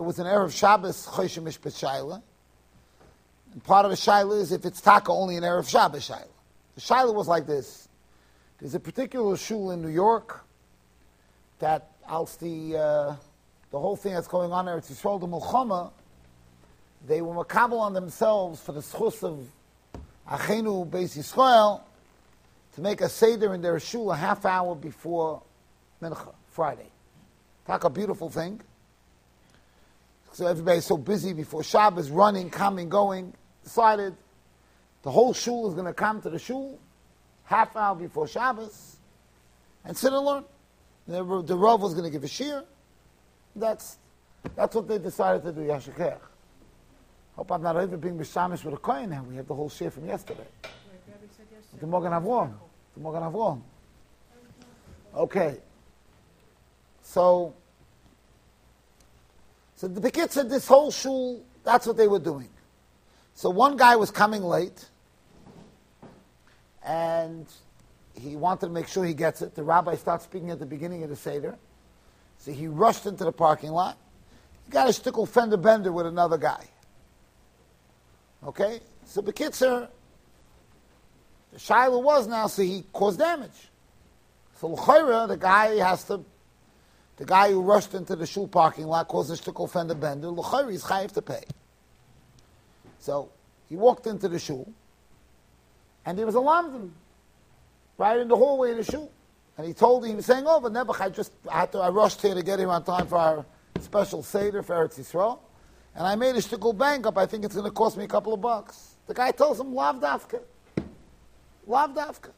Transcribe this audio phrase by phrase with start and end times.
[0.00, 2.22] It was an Erev Shabbos Choshen Mishpat Shaila.
[3.52, 6.28] And part of the Shaila is if it's Taka only an Erev Shabbos Shaila.
[6.76, 7.88] The Shaila was like this.
[8.60, 10.44] There's a particular shul in New York
[11.58, 13.16] that als the, uh,
[13.72, 15.90] the whole thing that's going on there, it's Yisrael the Mulchama,
[17.08, 19.48] they were makabel on themselves for the schus of
[20.30, 21.80] Achenu Beis Yisrael
[22.76, 25.42] to make a Seder in their shul a half hour before
[26.00, 26.86] Mincha, Friday.
[27.66, 28.60] Talk a beautiful thing.
[30.32, 33.34] So everybody's so busy before Shabbos, running, coming, going,
[33.64, 34.14] decided
[35.02, 36.78] the whole shul is going to come to the shul
[37.44, 38.96] half hour before Shabbos
[39.84, 40.44] and sit and learn.
[41.06, 42.62] The, the Rav was going to give a shir.
[43.56, 43.96] That's,
[44.54, 46.18] that's what they decided to do, Yashikech.
[47.36, 49.24] Hope I'm not over being Bishamish with a coin now.
[49.28, 50.46] We have the whole shir from yesterday.
[51.80, 52.52] The Morgan Avron.
[52.94, 53.62] The Morgan Avron.
[55.14, 55.56] Okay.
[57.02, 57.54] So,
[59.78, 62.48] so the Bekit said this whole shul, that's what they were doing.
[63.34, 64.84] So one guy was coming late,
[66.84, 67.46] and
[68.12, 69.54] he wanted to make sure he gets it.
[69.54, 71.56] The rabbi starts speaking at the beginning of the Seder.
[72.38, 73.96] So he rushed into the parking lot.
[74.64, 76.66] He got a stickle fender bender with another guy.
[78.42, 78.80] Okay?
[79.04, 79.86] So Bekitzer,
[81.52, 83.68] the Shiloh was now, so he caused damage.
[84.56, 86.24] So L'chayra, the guy has to
[87.18, 90.28] the guy who rushed into the shul parking lot caused a shtickle fender bender.
[90.28, 91.42] L'chayri is chayiv to pay.
[93.00, 93.30] So
[93.68, 94.72] he walked into the shul,
[96.06, 96.40] and there was a
[97.98, 99.10] right in the hallway of the shul.
[99.56, 101.78] And he told him, he was saying, "Oh, but Nebuch, I just I had to,
[101.78, 103.46] I rushed here to get him on time for our
[103.80, 105.40] special seder for Eretz Yisrael,
[105.96, 107.18] and I made a shtickle bank up.
[107.18, 109.74] I think it's going to cost me a couple of bucks." The guy tells him,
[109.74, 110.40] "Lav dafka,
[111.66, 112.30] lav dafka."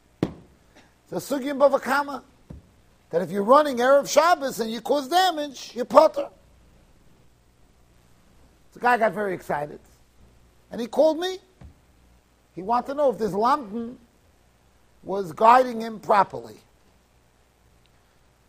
[1.11, 2.22] So sugim bavakama
[3.11, 6.28] that if you're running Erev Shabbos and you cause damage, you're potter.
[8.72, 9.80] The guy got very excited.
[10.70, 11.38] And he called me.
[12.55, 13.97] He wanted to know if this lamdan
[15.03, 16.56] was guiding him properly.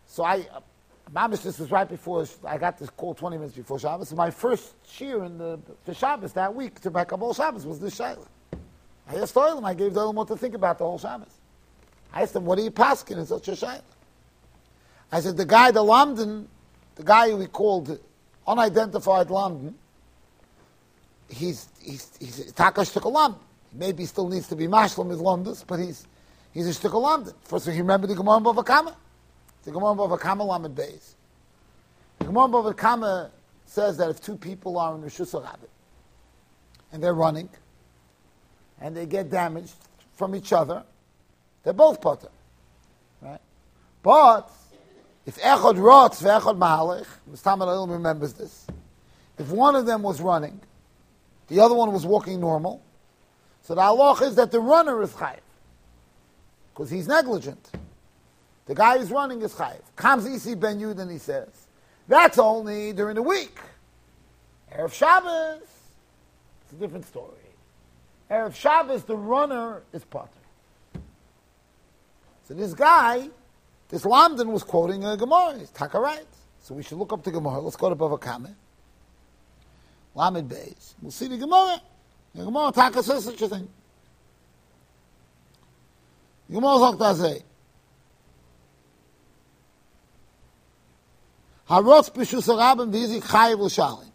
[0.06, 0.60] So I, uh,
[1.12, 4.12] Mamish, this was right before, I got this call 20 minutes before Shabbos.
[4.12, 7.80] My first cheer in the, for Shabbos that week, to back up all Shabbos, was
[7.80, 8.26] this Shaila.
[9.08, 11.32] I asked Oilam, I gave Oilam what to think about the whole Shabbos.
[12.12, 13.82] I asked him, what are you pasking in such a Shaila?
[15.12, 16.48] I said, the guy, the London,
[16.96, 18.00] the guy we called
[18.46, 19.74] unidentified London,
[21.28, 23.36] he's, he's, he's Taka Shtukalam.
[23.74, 26.06] Maybe he still needs to be Mashlam his Londis, but he's,
[26.52, 27.32] he's a Shtukalam.
[27.42, 28.96] First of all, you remember the Gemara Bava Kama?
[29.64, 31.12] The Gemara Bava Kama Lamed Beis.
[32.18, 33.30] The Gemara Bava Kama
[33.66, 35.68] says that if two people are in the Shusarabit,
[36.90, 37.50] and they're running,
[38.80, 39.74] and they get damaged
[40.14, 40.84] from each other,
[41.64, 42.28] they're both potter.
[43.20, 43.40] Right?
[44.02, 44.50] But
[45.26, 47.88] if Echad Rotz ve'Echad Mahalech, Mr.
[47.88, 48.66] remembers this.
[49.38, 50.60] If one of them was running,
[51.48, 52.82] the other one was walking normal,
[53.62, 55.38] so the halach is that the runner is chayiv,
[56.72, 57.70] because he's negligent.
[58.66, 59.80] The guy who's running is chayiv.
[59.96, 61.48] Comes Isi Ben Yud and he says,
[62.08, 63.58] that's only during the week.
[64.74, 67.28] Erev Shabbos, it's a different story.
[68.30, 70.30] Erev Shabbos, the runner is potter.
[72.48, 73.28] So this guy
[73.92, 75.58] this Lamdan was quoting a Gemara.
[75.58, 76.26] He's taka right.
[76.62, 77.60] So we should look up the Gemara.
[77.60, 78.56] Let's go to Bava Kame.
[80.14, 80.94] Lamed Beis.
[81.02, 81.78] We'll see the Gemara.
[82.34, 83.68] The Gemara taka says such a thing.
[86.48, 87.42] The Gemara sagt say.
[91.68, 94.10] Harotz b'shus harabim v'yizik chayiv l'shalim.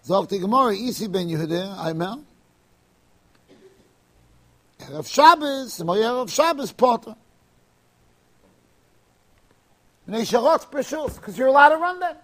[0.00, 2.24] Sagt die Gemara, Isi ben Yehuda, Aimel.
[4.78, 7.14] Erev Shabbos, Erev Shabbos, Potter.
[10.10, 12.16] Because you're allowed to run then.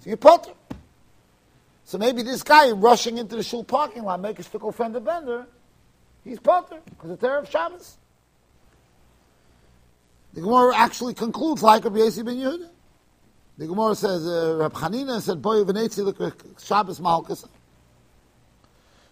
[0.00, 0.52] So you potter.
[1.84, 5.46] So maybe this guy rushing into the shul parking lot, make a friend fender bender,
[6.22, 7.96] he's potter because it's Erev Shabbos.
[10.34, 12.68] The Gemara actually concludes like Rabbi Yossi ben Yehuda.
[13.56, 17.44] The Gemara says, uh, Rab Chanina said, Boy v'netzi look Shabbos malchus.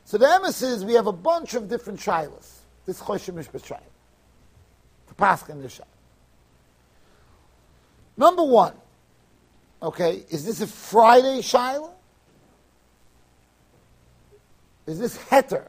[0.05, 2.59] So the emes is we have a bunch of different shilas.
[2.85, 3.81] This Choshen Mishpat shilah.
[5.09, 5.96] To pass in this shilah.
[8.17, 8.75] Number one,
[9.83, 11.93] okay, is this a Friday Shiloh?
[14.87, 15.67] Is this heter?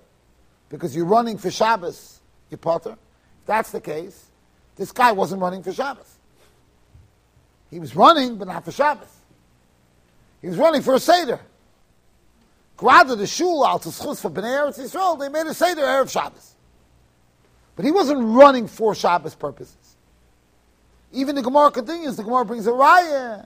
[0.70, 2.92] Because you're running for Shabbos, you potter.
[2.92, 4.28] If that's the case,
[4.76, 6.18] this guy wasn't running for Shabbos.
[7.70, 9.14] He was running, but not for Shabbos.
[10.42, 11.40] He was running for a Seder.
[12.78, 16.54] Grada the shul al schus for Bnei Eretz Yisrael, they made a Seder Erev Shabbos.
[17.76, 19.87] But he wasn't running for Shabbos purposes.
[21.14, 23.46] Even the Gemara continues, the Gemara brings a raya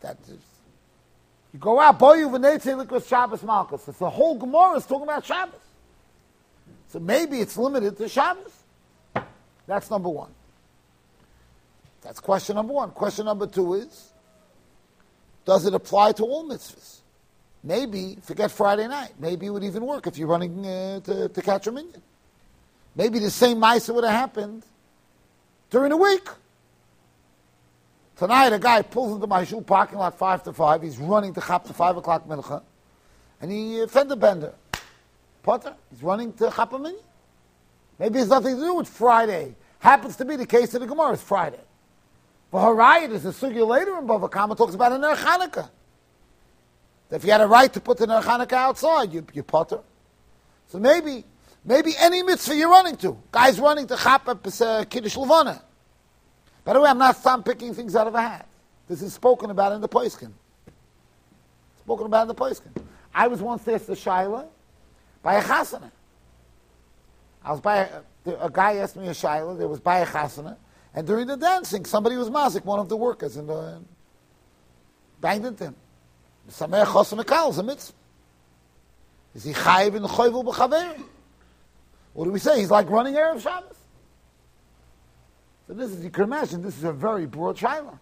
[0.00, 0.16] that
[1.52, 3.86] You go out, boy, you v'neitzei likras Shabbos Malchus.
[3.88, 5.60] It's the whole Gemara is talking about Shabbos.
[6.88, 8.52] So maybe it's limited to Shabbos.
[9.66, 10.30] That's number one.
[12.02, 12.90] That's question number one.
[12.90, 14.12] Question number two is,
[15.44, 17.00] does it apply to all mitzvahs?
[17.62, 21.42] Maybe, forget Friday night, maybe it would even work if you're running uh, to, to
[21.42, 22.02] catch a minion.
[22.94, 24.64] Maybe the same mice would have happened
[25.70, 26.28] during the week.
[28.18, 30.82] Tonight, a guy pulls into my shul parking lot 5 to 5.
[30.82, 32.62] He's running to Chap to 5 o'clock mincha.
[33.40, 34.54] And he uh, fender bender.
[35.44, 37.00] Potter, he's running to Chap a minion.
[37.96, 39.54] Maybe it's nothing to do with Friday.
[39.78, 41.60] Happens to be the case of the Gemara, it's Friday.
[42.50, 45.70] For Harayat, there's a sugya later in Bava Kama talks about a Ner Chanukah.
[47.12, 49.78] If you had a right to put the Ner Chanukah outside, you, you potter.
[50.66, 51.24] So maybe,
[51.64, 53.16] maybe any mitzvah you're running to.
[53.30, 55.62] Guy's running to Chapa uh, Kiddush Levana.
[56.68, 58.46] By the way, I'm not stop picking things out of a hat.
[58.88, 60.34] This is spoken about in the Poiskin.
[61.78, 62.74] Spoken about in the Poiskin.
[63.14, 64.46] I was once asked the Shaila
[65.22, 65.90] by a chasana.
[67.42, 67.88] I was by
[68.26, 70.58] a, a guy asked me a Shaila, there was by a chasana,
[70.92, 73.78] and during the dancing, somebody was mazik, one of the workers, and uh,
[75.22, 75.76] banged into him.
[76.50, 77.94] Sameh chosam ekal is a.
[79.38, 81.02] Is he chayiv in the choyvul b'chaver?
[82.12, 82.58] What do we say?
[82.58, 83.77] He's like running Erev Shabbos.
[85.68, 87.98] So this is, you can imagine, this is a very broad shaila.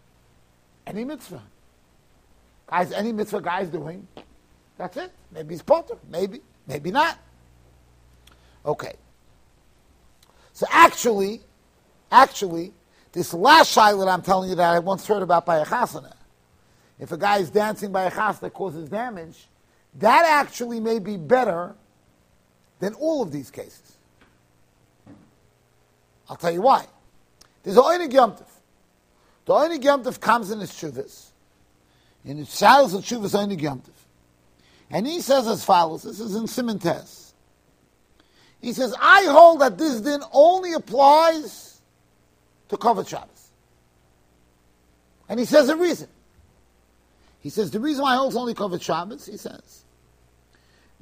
[0.86, 1.42] Any mitzvah.
[2.68, 4.06] Guys, any mitzvah guy's doing,
[4.78, 5.10] that's it.
[5.32, 7.18] Maybe he's potter, maybe, maybe not.
[8.64, 8.94] Okay.
[10.52, 11.40] So actually,
[12.10, 12.72] actually,
[13.10, 16.14] this last shaila that I'm telling you that I once heard about by a chasana,
[17.00, 19.48] if a guy is dancing by a chas that causes damage,
[19.98, 21.74] that actually may be better
[22.78, 23.96] than all of these cases.
[26.28, 26.86] I'll tell you why.
[27.66, 28.46] There's Oinig Yomtiv.
[29.44, 31.30] The Oinig Yomtiv comes in his Shuvas.
[32.24, 33.90] In his Shalos of Shuvas Oinig Yomtiv.
[34.88, 37.34] And he says as follows, this is in Simon Tess.
[38.60, 41.80] He says, I hold that this din only applies
[42.68, 43.48] to covered Shabbos.
[45.28, 46.06] And he says a reason.
[47.40, 49.82] He says, the reason why I hold only covered Shabbos, he says,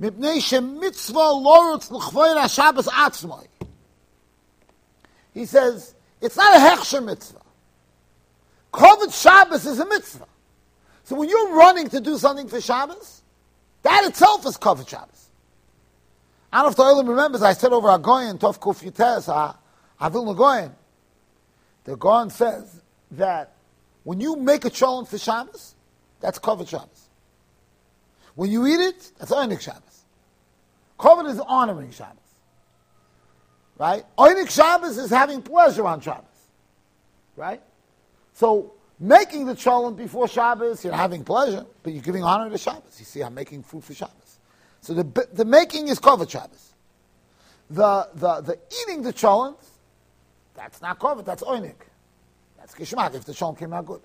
[0.01, 3.49] Mipnei mitzvah lorutz l'chvoyer Shabbos atzmoi.
[5.35, 7.43] He says, it's not a hechsher mitzvah.
[8.73, 10.26] Covered Shabbos is a mitzvah.
[11.05, 13.23] So when you're running to do something for Shabbos,
[13.82, 15.29] that itself is covered Shabbos.
[16.50, 19.56] I don't know if the Olam remembers, I said over Agoyin, Tov Kuf Yutes,
[20.00, 20.73] Avil Nagoyin.
[21.85, 22.81] The Goyin says
[23.11, 23.53] that
[24.05, 25.75] when you make a cholent for Shabbos,
[26.20, 27.09] that's covered Shabbos.
[28.35, 30.05] When you eat it, that's Einik Shabbos.
[30.99, 32.19] Covered is honoring Shabbos.
[33.79, 34.05] Right?
[34.17, 36.25] Einik Shabbos is having pleasure on Shabbos.
[37.37, 37.61] Right?
[38.35, 42.97] So, making the cholent before Shabbos, you're having pleasure, but you're giving honor to Shabbos.
[42.99, 44.38] You see, I'm making food for Shabbos.
[44.81, 46.75] So the, the making is covered Shabbos.
[47.71, 49.56] The, the, the eating the cholent,
[50.55, 51.75] that's not covered, that's Einik.
[52.59, 54.00] That's Kishmak, if the cholent came out good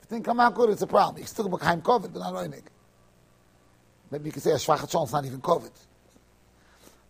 [0.00, 1.20] If it didn't come out good, it's a problem.
[1.20, 2.62] You still became COVID, but not Oinig.
[4.10, 5.70] Maybe you could say a Shvachat is not even COVID.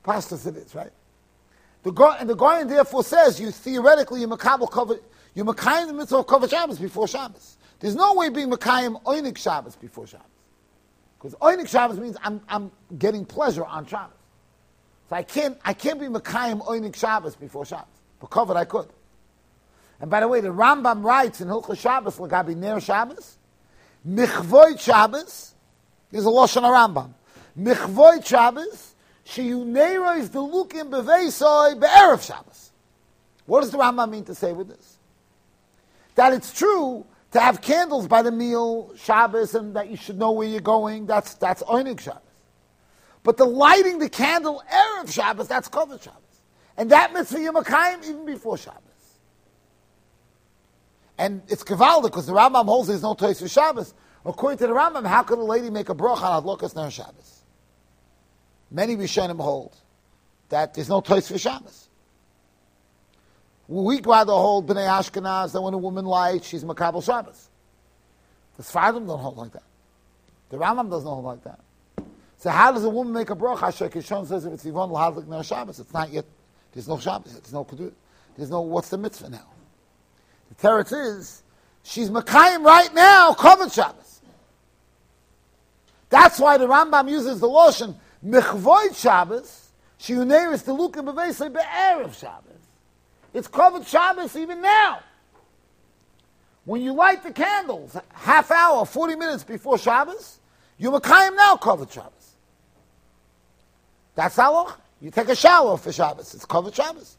[0.03, 0.91] Pastors it is, right?
[1.88, 4.99] The and the Goyen therefore says you theoretically you makabel cover
[5.35, 7.56] you makayim the mitzvah of cover Shabbos before Shabbos.
[7.81, 10.26] There's no way being makayim oinik Shabbos before Shabbos,
[11.19, 14.12] because oinik Shabbos means I'm I'm getting pleasure on Shabbos.
[15.09, 17.87] So I can't I can't be makayim oinik Shabbos before Shabbos,
[18.21, 18.88] but covered I could.
[20.00, 23.38] And by the way, the Rambam writes in Hilchah Shabbos, Lagabi Ner Shabbos,
[24.07, 25.54] Michvoit Shabbos,
[26.11, 27.14] there's a Lashon Rambam.
[27.59, 28.95] Michvoit Shabbos,
[29.28, 32.70] Sheyunera is the Lukim Beveisoi Be'erev Shabbos.
[33.44, 34.97] What does the Rambam mean to say with this?
[36.14, 40.30] That it's true to have candles by the meal Shabbos and that you should know
[40.30, 42.23] where you're going, that's, that's Oinig Shabbos.
[43.23, 46.23] But the lighting the candle Erev Shabbos, that's covered Shabbos.
[46.78, 47.56] And that mitzvah Yom
[48.04, 48.82] even before Shabbos.
[51.18, 53.92] And it's Kavalda because the Rambam holds there's no toys for Shabbos.
[54.25, 57.38] According to the Rambam, how could a lady make a bracha on Adlokas Ner Shabbos?
[58.71, 59.77] Many Rishonim hold
[60.49, 61.89] that there's no toys for Shabbos.
[63.67, 67.49] We'd rather hold Bnei Ashkenaz that when a woman lies, she's Makabal Shabbos.
[68.57, 69.63] The Sfardim don't hold like that.
[70.51, 71.61] The Rambam doesn't hold like that.
[72.39, 73.91] So how does a woman make a bracha?
[73.91, 76.25] Shekishon says if it's Yvonne Lahadlik Ner Shabbos, it's not yet,
[76.73, 77.67] there's no Shabbos, there's no
[78.37, 79.47] there's no, what's the mitzvah now?
[80.49, 81.43] The teretz is,
[81.83, 84.21] she's Makayim right now, covered Shabbos.
[86.09, 91.53] That's why the Rambam uses the lotion, Mechvoid Shabbos, she Shiuneris the luka Lukim Bevesei
[91.53, 92.45] Be'erev Shabbos.
[93.33, 95.01] It's covered Shabbos even now.
[96.65, 100.39] When you light the candles, half hour, 40 minutes before Shabbos,
[100.77, 102.13] you Makayim now covered Shabbos.
[104.15, 106.35] That's how You take a shower for Shabbos.
[106.35, 107.17] It's covered Shabbos.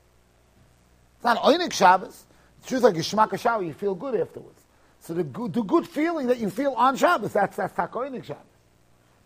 [1.16, 2.26] It's not Oinik Shabbos.
[2.62, 4.60] The truth like you schmack a shower, you feel good afterwards.
[5.00, 8.44] So the good, the good feeling that you feel on Shabbos, that's, that's Takoinik Shabbos.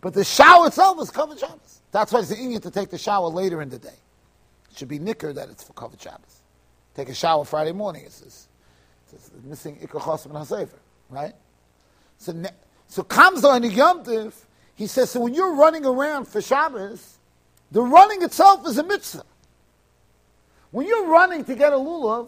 [0.03, 1.79] But the shower itself is covered Shabbos.
[1.93, 3.95] That's why it's the Indian to take the shower later in the day.
[4.69, 6.41] It should be nicker that it's for covered Shabbos.
[6.93, 8.03] Take a shower Friday morning.
[8.05, 8.47] It's, it's,
[9.13, 10.77] it's missing Ikachos and HaSefer,
[11.09, 11.33] right?
[12.17, 12.33] So,
[12.87, 14.03] so comes the Yom
[14.75, 17.19] he says, so when you're running around for Shabbos,
[17.71, 19.23] the running itself is a mitzvah.
[20.71, 22.27] When you're running to get a lulav,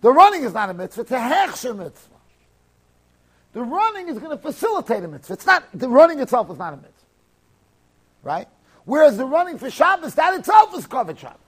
[0.00, 2.11] the running is not a mitzvah, it's a hechsher mitzvah.
[3.52, 5.34] The running is going to facilitate a mitzvah.
[5.34, 6.92] It's not, the running itself is not a mitzvah.
[8.22, 8.48] Right?
[8.84, 11.38] Whereas the running for Shabbos, that itself is covered Shabbos.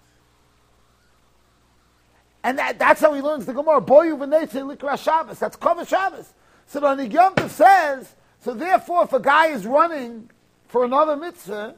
[2.43, 3.81] And that, that's how he learns the Gemara.
[3.81, 5.39] Boyu v'neitzeh likra Shabbos.
[5.39, 6.35] That's covered Shabbos.
[6.67, 10.31] So the Yom says, so therefore if a guy is running
[10.69, 11.75] for another mitzvah,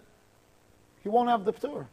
[1.03, 1.87] he won't have the Ptur.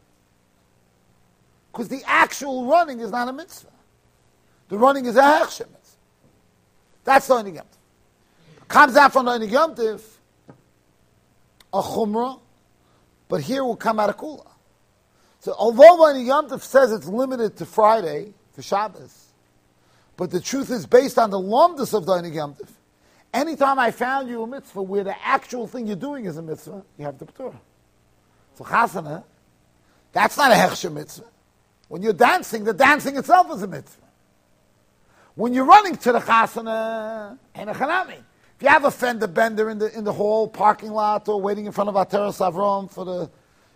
[1.70, 3.70] Because the actual running is not a mitzvah.
[4.68, 5.68] The running is a hechshem.
[7.04, 7.66] That's the Yom
[8.68, 9.74] Comes out from the Yom
[11.72, 12.40] a chumrah,
[13.28, 14.46] but here will come out a kula.
[15.40, 19.26] So although the Yom says it's limited to Friday for Shabbos,
[20.16, 22.56] but the truth is based on the lumdus of the Yom
[23.32, 26.84] Anytime I found you a mitzvah where the actual thing you're doing is a mitzvah,
[26.96, 27.52] you have the Ptur.
[28.54, 29.24] So chasana,
[30.12, 31.26] that's not a hechsher mitzvah.
[31.88, 34.06] When you're dancing, the dancing itself is a mitzvah.
[35.34, 38.22] When you're running to the chasana, and a chanami.
[38.56, 41.66] If you have a fender bender in the in the hall parking lot or waiting
[41.66, 43.30] in front of Ateras Avram for the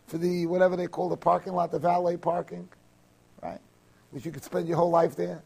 [0.07, 2.69] for the whatever they call the parking lot, the valet parking,
[3.43, 3.61] right?
[4.11, 5.43] Which you could spend your whole life there.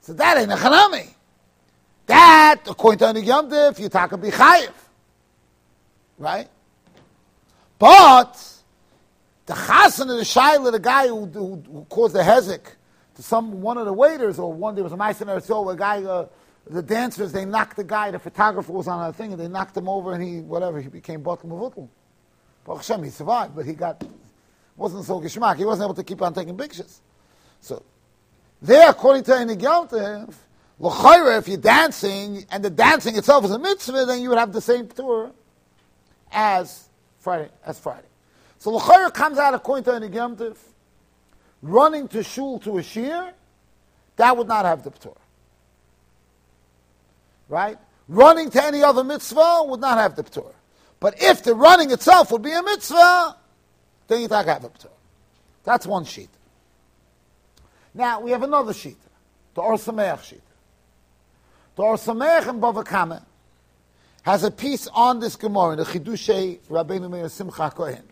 [0.00, 1.08] So that ain't a chanami.
[2.06, 4.72] That, according to Anik Yom Tif, you're talking Bichayev.
[6.18, 6.48] Right?
[7.78, 8.62] But
[9.46, 12.60] the chasen of the shaila, the guy who, who, who caused the hezek
[13.14, 15.40] to some one of the waiters, or one there was a mice in a
[15.76, 16.26] guy, uh,
[16.66, 19.76] the dancers, they knocked the guy, the photographer was on a thing, and they knocked
[19.76, 21.74] him over, and he whatever, he became bottom of
[22.64, 24.02] Baruch Hashem, he survived, but he got
[24.76, 25.56] wasn't so geschmack.
[25.56, 27.00] He wasn't able to keep on taking pictures.
[27.60, 27.82] So
[28.60, 30.34] there, according to Enig Yaltev,
[30.80, 34.52] L'chayra, if you're dancing and the dancing itself is a mitzvah, then you would have
[34.52, 35.30] the same tour
[36.32, 38.08] as Friday, as Friday.
[38.58, 40.54] So L'chayr comes out according to Yom
[41.62, 43.32] running to shul to a shir,
[44.16, 45.16] that would not have the Ptur.
[47.48, 47.78] Right?
[48.08, 50.52] Running to any other mitzvah would not have the Ptur.
[51.00, 53.36] But if the running itself would be a mitzvah,
[54.08, 54.90] then you have a Ptur.
[55.64, 56.30] That's one sheet.
[57.94, 58.98] Now, we have another sheet,
[59.54, 60.42] the Or Sameach sheet.
[61.76, 63.24] The Or Sameach and Bava Kama
[64.22, 68.02] has a piece on this Gemara, in the Chidushay Rabbeinu Meir Simcha Kohen.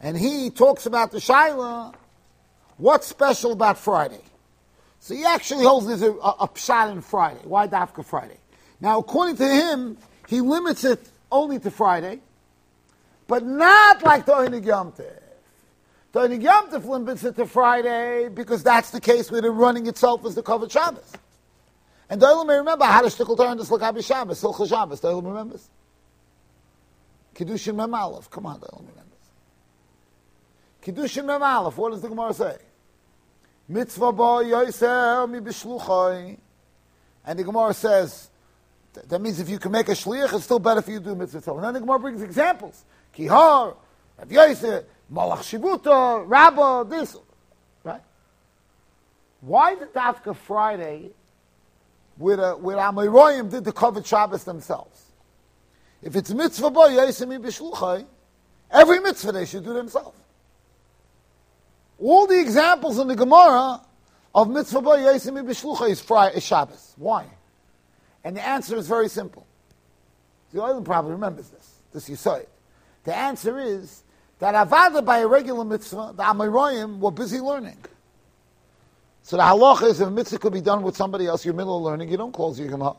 [0.00, 1.94] And he talks about the Shaila,
[2.76, 4.20] what's special about Friday?
[5.04, 7.40] So he actually holds there's uh, a, a, a pshat in Friday.
[7.44, 8.38] Why Dafka Friday?
[8.80, 10.98] Now, according to him, he limits it
[11.30, 12.20] only to Friday,
[13.26, 14.94] but not like the Oinig Yom.
[14.96, 20.36] The Tov limits it to Friday because that's the case where the running itself is
[20.36, 21.12] the covered Shabbos.
[22.08, 25.00] And the Olam may remember how to shtickle Torah and the Slakabi Shabbos, Silcha Shabbos.
[25.00, 25.68] The Olam remembers.
[27.34, 27.90] Kiddushin Mem.
[28.30, 29.12] Come on, the Olam remembers.
[30.82, 31.42] Kiddushin Mem.
[31.74, 32.56] What does the Gemara say?
[33.68, 36.38] Mitzvah bo yoiser mi.
[37.26, 38.30] And the Gemara says,
[39.08, 41.14] that means if you can make a shliach, it's still better for you to do
[41.14, 41.52] mitzvah.
[41.52, 42.84] And then the Gemara brings examples.
[43.16, 43.76] Kihar,
[44.18, 47.16] Rav Yosef, Malach Shibuta, Rabbah, this.
[47.82, 48.02] Right?
[49.40, 51.10] Why the Dafka Friday
[52.18, 55.02] with, uh, where Amoraim did the covered Shabbos themselves.
[56.02, 58.04] If it's mitzvah boy, Yesemi b'shluchai,
[58.70, 60.18] every mitzvah they should do themselves.
[61.98, 63.80] All the examples in the Gemara
[64.34, 66.94] of mitzvah boy, Yesemi b'shluchai is, Shabbos.
[66.96, 67.26] Why?
[68.24, 69.46] And the answer is very simple.
[70.52, 71.74] The oil probably remembers this.
[71.92, 72.48] This you saw it.
[73.04, 74.02] The answer is
[74.38, 77.78] that Avada by a regular mitzvah, the Amoraim were busy learning.
[79.22, 81.78] So the halacha is if a mitzvah could be done with somebody else, you're middle
[81.78, 82.94] of learning, you don't close your Gemara.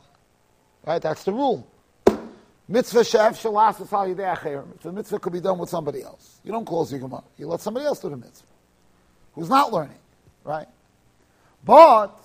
[0.85, 1.01] Right?
[1.01, 1.67] That's the rule.
[2.67, 6.91] Mitzvah shef shalas If the mitzvah could be done with somebody else, you don't close
[6.91, 7.23] your Gemara.
[7.37, 8.47] You let somebody else do the mitzvah,
[9.35, 9.99] who's not learning.
[10.43, 10.67] Right?
[11.63, 12.17] But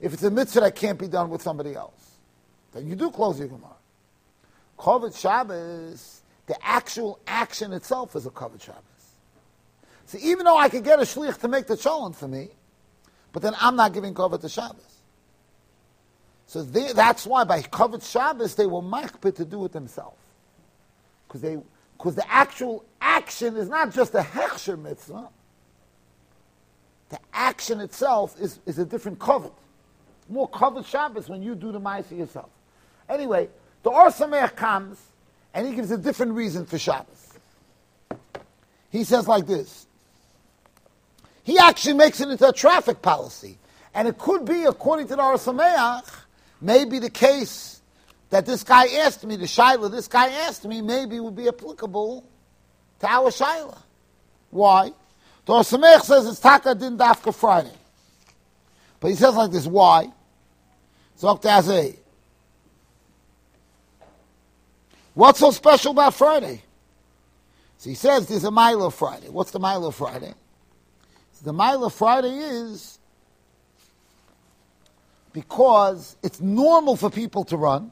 [0.00, 2.16] if it's a mitzvah that can't be done with somebody else,
[2.72, 3.70] then you do close your Gemara.
[4.78, 8.82] Kovet Shabbos, the actual action itself is a Kovet Shabbos.
[10.06, 12.48] So even though I could get a shlich to make the cholent for me,
[13.32, 14.94] but then I'm not giving cover to Shabbos.
[16.46, 20.18] So they, that's why by covered Shabbos they were makpid to do it themselves.
[21.26, 21.58] Because they
[21.96, 25.28] because the actual action is not just a hechsher mitzvah.
[27.10, 29.52] The action itself is, is a different covered.
[30.28, 32.50] More covered Shabbos when you do the Maisa yourself.
[33.08, 33.48] Anyway,
[33.82, 35.00] the Or Sameach comes
[35.52, 37.38] and he gives a different reason for Shabbos.
[38.90, 39.86] He says like this.
[41.42, 43.58] He actually makes it into a traffic policy.
[43.92, 46.08] And it could be, according to the Or Sameach,
[46.60, 47.82] maybe the case
[48.30, 52.24] that this guy asked me, the Shaila, this guy asked me, maybe would be applicable
[53.00, 53.78] to our Shaila.
[54.50, 54.92] Why?
[55.46, 57.72] The Or says it's Taka Din Dafka Friday.
[59.00, 60.10] But he says like this, why?
[61.20, 61.96] Zokt Azay.
[65.12, 66.62] What's so special about Friday?
[67.78, 69.28] So he says there's a Milo Friday.
[69.28, 70.34] What's the Milo Friday?
[71.32, 72.98] So the Milo Friday is
[75.32, 77.90] because it's normal for people to run,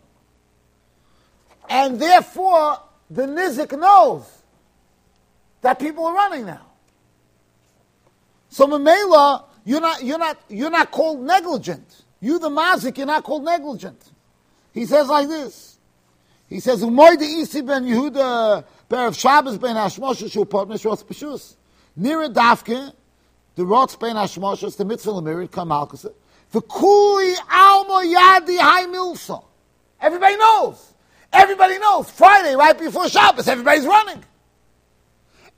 [1.69, 2.79] and therefore
[3.11, 4.25] the Nizik knows
[5.61, 6.72] that people are running now.
[8.53, 12.03] So Mamela, you're not, you're not, you're not called negligent.
[12.21, 14.13] You, the mazik, you're not called negligent.
[14.75, 15.79] He says like this.
[16.51, 21.57] He says, "Umoy de isi ben Yehuda of Shabbos ben Hashmoshes shu potnish rots b'shus
[21.99, 22.93] nira dafke
[23.55, 26.13] the rots ben Hashmoshes the mitzvah lemirid kam alkasa
[26.53, 29.43] v'kuli almo yadi hay milsa.
[29.99, 30.93] Everybody knows.
[31.33, 32.11] Everybody knows.
[32.11, 34.23] Friday, right before Shabbos, everybody's running.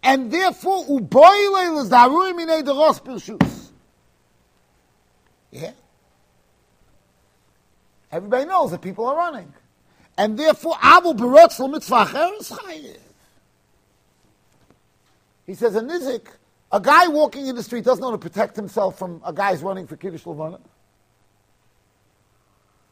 [0.04, 1.88] And therefore, is
[2.62, 3.70] de.
[5.50, 5.73] Yeah.
[8.12, 9.52] Everybody knows that people are running
[10.16, 12.99] and therefore mitzvah chayiv.
[15.46, 16.26] He says a nizik,
[16.70, 19.87] a guy walking in the street doesn't know to protect himself from a guy's running
[19.87, 20.61] for kiddush levana.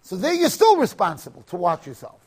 [0.03, 2.21] So there you're still responsible to watch yourself.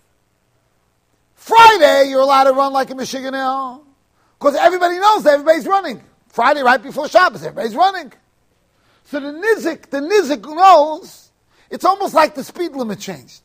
[1.35, 3.35] Friday, you're allowed to run like a Michigan
[4.39, 6.01] because everybody knows everybody's running.
[6.27, 8.11] Friday, right before Shabbos, everybody's running.
[9.05, 11.31] So the nizik, the nizik knows
[11.69, 13.41] it's almost like the speed limit changed.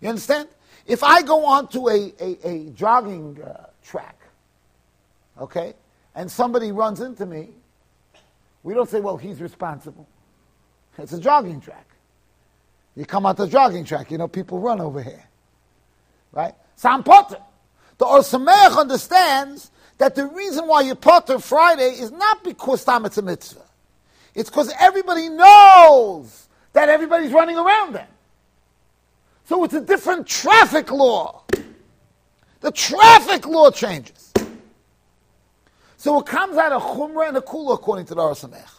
[0.00, 0.48] You understand?
[0.86, 4.20] If I go onto a, a, a jogging uh, track,
[5.38, 5.74] okay,
[6.14, 7.50] and somebody runs into me,
[8.62, 10.08] we don't say, well, he's responsible.
[10.96, 11.86] It's a jogging track.
[12.96, 15.24] You come out the jogging track, you know, people run over here.
[16.32, 16.54] Right?
[16.74, 17.38] So I'm Potter.
[17.98, 18.22] The Or
[18.78, 23.62] understands that the reason why you Potter Friday is not because time it's a mitzvah.
[24.34, 28.06] It's because everybody knows that everybody's running around them.
[29.46, 31.42] So it's a different traffic law.
[32.60, 34.32] The traffic law changes.
[35.96, 38.70] So it comes out of Chumrah and a Kula according to the Or Sameach.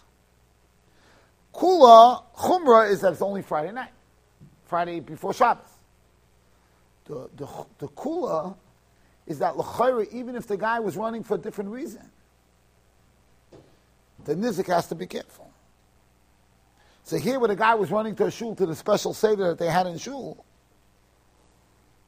[1.54, 3.92] Kula, Chumrah is that it's only Friday night,
[4.66, 5.66] Friday before Shabbos.
[7.06, 7.48] The, the,
[7.80, 8.56] the Kula
[9.30, 12.02] is that L'chayra, even if the guy was running for a different reason,
[14.26, 15.50] the Nizik has to be careful.
[17.04, 19.60] So here, where the guy was running to a shul to the special seder that
[19.60, 20.44] they had in shul,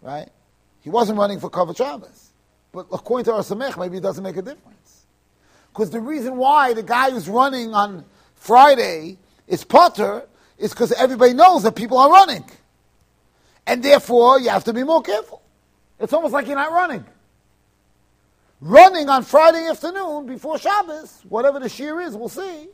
[0.02, 0.30] right?
[0.82, 2.32] He wasn't running for Kavod Shabbos.
[2.72, 5.06] But according to Or Sameach, maybe it doesn't make a difference.
[5.72, 8.04] Because the reason why the guy who's running on
[8.36, 12.46] Friday is Potter is because everybody knows that people are running.
[13.68, 15.42] And therefore, you have to be more careful.
[16.00, 17.06] It's almost like you're not running.
[18.62, 22.70] Running on Friday afternoon before Shabbos, whatever the shear is, we'll see.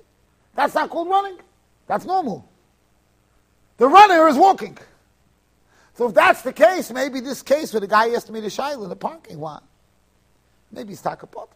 [0.54, 1.38] That's not called running.
[1.88, 2.47] That's normal.
[3.78, 4.78] The runner is walking.
[5.93, 8.84] So if that's the case, maybe this case where the guy asked me to shail
[8.84, 9.63] in the parking lot,
[10.71, 11.47] maybe he's takapot.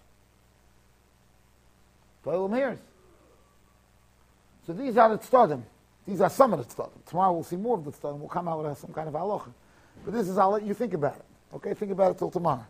[2.26, 2.80] Toilim hears.
[4.65, 5.62] So these are the tzadim.
[6.08, 7.06] These are some of the tzadim.
[7.06, 8.20] Tomorrow we'll see more of the tzadim.
[8.20, 9.52] We'll come out with some kind of halacha.
[10.06, 11.26] But this is, I'll let you think about it.
[11.56, 12.65] Okay, think about it till tomorrow.